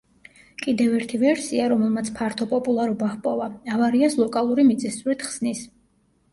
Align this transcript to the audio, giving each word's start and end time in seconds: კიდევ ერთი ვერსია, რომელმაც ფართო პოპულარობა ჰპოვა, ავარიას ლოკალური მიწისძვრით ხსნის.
კიდევ 0.61 0.95
ერთი 0.99 1.19
ვერსია, 1.23 1.67
რომელმაც 1.73 2.09
ფართო 2.17 2.49
პოპულარობა 2.55 3.11
ჰპოვა, 3.13 3.53
ავარიას 3.77 4.19
ლოკალური 4.25 4.69
მიწისძვრით 4.73 5.31
ხსნის. 5.31 5.67